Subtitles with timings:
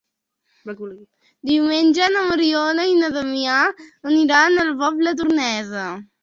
[1.49, 3.59] Diumenge na Mariona i na Damià
[4.13, 5.87] aniran a la Pobla Tornesa.